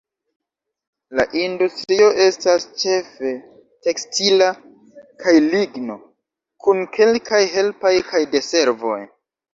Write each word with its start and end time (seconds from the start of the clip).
La 1.19 1.23
industrio 1.41 2.07
estas 2.23 2.65
ĉefe 2.83 3.33
tekstila 3.89 4.49
kaj 5.25 5.35
ligno, 5.49 5.99
kun 6.65 6.85
kelkaj 6.97 7.43
helpaj 7.57 7.93
kaj 8.11 8.27
de 8.35 8.47
servoj. 8.53 8.99